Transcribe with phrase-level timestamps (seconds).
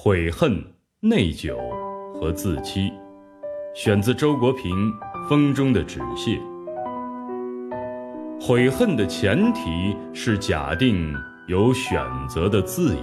[0.00, 0.64] 悔恨、
[1.00, 1.56] 内疚
[2.14, 2.92] 和自欺，
[3.74, 4.92] 选自周国平
[5.28, 6.40] 《风中的纸屑》。
[8.40, 11.12] 悔恨的前提是假定
[11.48, 13.02] 有选择的自由。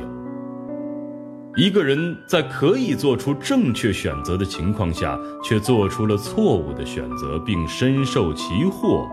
[1.58, 9.06] 一个人在可以做出正确选择的情况下，却做出了错误的选择，并深受其祸，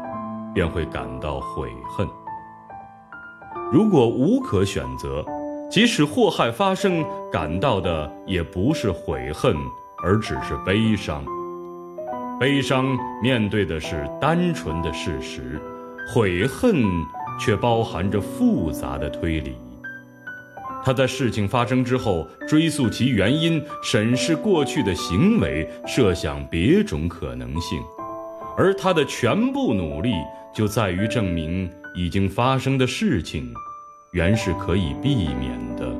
[0.54, 2.06] 便会感到悔恨。
[3.72, 5.24] 如果无可选择，
[5.72, 7.02] 即使祸害发生，
[7.32, 9.56] 感到的也不是悔恨，
[10.04, 11.24] 而只是悲伤。
[12.38, 15.58] 悲伤面对的是单纯的事实，
[16.12, 16.84] 悔恨
[17.40, 19.56] 却包含着复杂的推理。
[20.84, 27.80] 他在事情发生之后追溯其原因，审视过去的行为，设想别种可能性，
[28.58, 30.12] 而他的全部努力
[30.54, 33.50] 就在于证明已经发生的事情。
[34.12, 35.90] 原是可以避免的。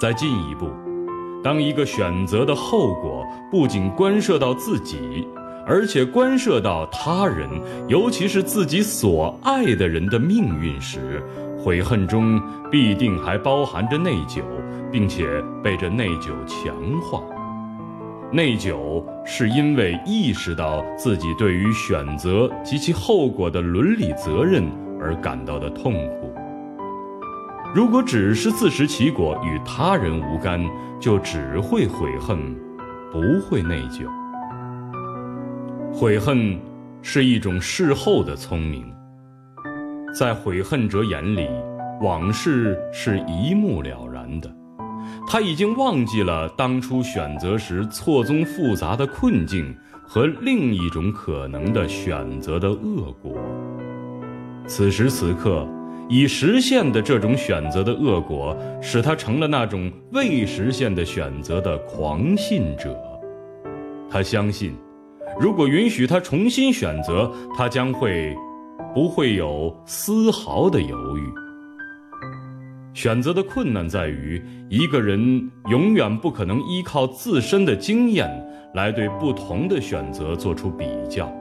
[0.00, 0.68] 再进一步，
[1.44, 5.28] 当一个选择的后果不仅关涉到自己，
[5.64, 7.48] 而且关涉到他人，
[7.86, 11.22] 尤其是自己所爱的人的命运时，
[11.56, 14.42] 悔恨中必定还包含着内疚，
[14.90, 15.28] 并且
[15.62, 17.22] 被这内疚强化。
[18.32, 24.64] 内疚是因为意识到自己对于选择及其后果的伦理责任
[25.00, 26.34] 而感到的痛苦。
[27.72, 30.60] 如果只是自食其果，与他人无干，
[30.98, 32.36] 就只会悔恨，
[33.12, 34.08] 不会内疚。
[35.92, 36.58] 悔恨
[37.00, 38.92] 是一种事后的聪明，
[40.12, 41.48] 在悔恨者眼里，
[42.00, 44.52] 往事是一目了然的，
[45.28, 49.72] 他已经忘记了当初选择时错综复杂的困境
[50.04, 53.32] 和另一种可能的选择的恶果。
[54.66, 55.64] 此时此刻。
[56.10, 62.98] 已实现的这种选择的恶果，使他成了那种未实现的选择的狂信者。
[64.10, 64.74] 他相信，
[65.38, 68.36] 如果允许他重新选择，他将会
[68.92, 71.22] 不会有丝毫的犹豫。
[72.92, 78.28] 选择的困难在于，一个人永远不可能依靠自身的经验
[78.74, 81.32] 来对不同的选择做出比较，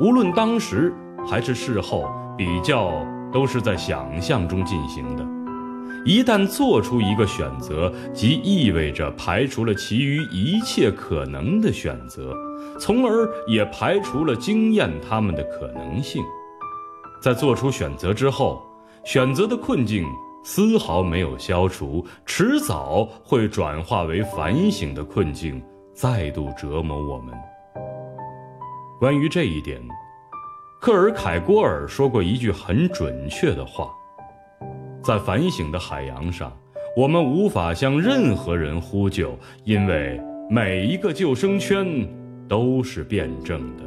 [0.00, 0.90] 无论当时
[1.28, 3.06] 还是事后比较。
[3.32, 5.26] 都是在想象中进行的。
[6.04, 12.34] 一旦做出一个选择，即意味着排除了其余一切可能的选择，
[12.78, 16.20] 从而也排除了经验他们的可能性。
[17.22, 18.60] 在做出选择之后，
[19.04, 20.04] 选择的困境
[20.42, 25.62] 丝毫没有消除，迟早会转化为反省的困境，
[25.94, 27.32] 再度折磨我们。
[28.98, 29.80] 关于这一点。
[30.82, 33.94] 克尔凯郭尔说过一句很准确的话：
[35.00, 36.52] 在反省的海洋上，
[36.96, 41.86] 我们无法向任何人呼救，因为每一个救生圈
[42.48, 43.84] 都是辩证的。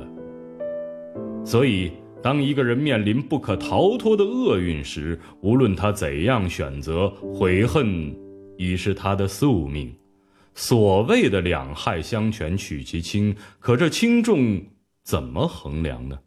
[1.46, 1.92] 所以，
[2.24, 8.16] 当一个人面临不可逃脱的厄运时，无论他怎样选择，悔恨
[8.58, 9.94] 已是他的宿命。
[10.54, 14.64] 所谓的两害相权取其轻，可这轻重
[15.04, 16.18] 怎么衡量呢？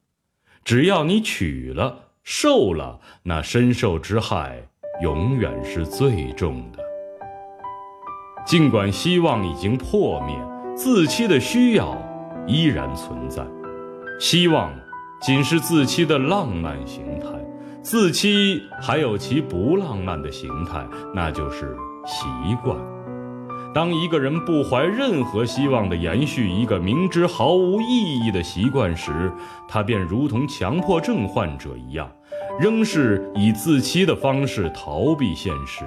[0.68, 4.68] 只要你取了、受了，那身受之害
[5.00, 6.78] 永远是最重的。
[8.44, 10.36] 尽管希望已经破灭，
[10.76, 11.96] 自欺的需要
[12.46, 13.42] 依然存在。
[14.20, 14.70] 希望
[15.22, 17.28] 仅是自欺的浪漫形态，
[17.80, 21.74] 自欺还有其不浪漫的形态，那就是
[22.04, 22.26] 习
[22.62, 22.76] 惯。
[23.74, 29.30] 当一个人不怀任何希望地延续一个明知毫无意义的习惯时，
[29.68, 32.10] 他便如同强迫症患者一样，
[32.58, 35.84] 仍是以自欺的方式逃避现实。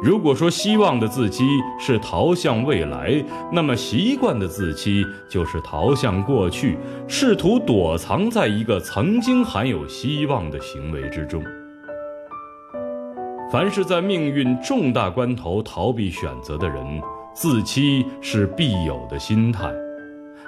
[0.00, 1.44] 如果说希望的自欺
[1.80, 3.22] 是逃向未来，
[3.52, 6.78] 那么习惯的自欺就是逃向过去，
[7.08, 11.42] 试图躲藏在一个曾经含有希望的行为之中。
[13.50, 17.00] 凡是在命运重大关头逃避选择的人，
[17.32, 19.72] 自欺是必有的心态。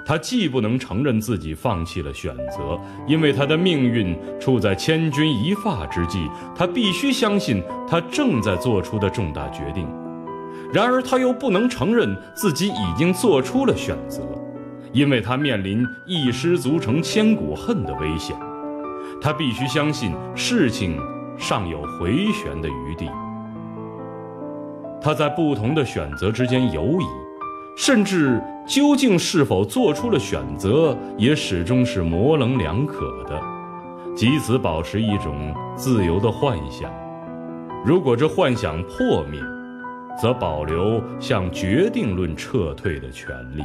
[0.05, 9.83] 他既不能承认自己放弃了选择，因为他的命运处在千钧一发之际，他必须相信他正在做出的重大决定；
[10.71, 14.21] 然而他又不能承认自己已经做出了选择，
[14.93, 18.35] 因为他面临一失足成千古恨的危险。
[19.19, 20.99] 他必须相信事情。
[21.41, 23.09] 尚有回旋的余地。
[25.01, 27.05] 他在不同的选择之间游移，
[27.75, 33.41] 甚至究竟是否做出了选择，也始终是模棱两可的，
[34.15, 36.91] 即此保持一种自由的幻想。
[37.83, 39.41] 如果这幻想破灭，
[40.21, 43.63] 则保留向决定论撤退的权利。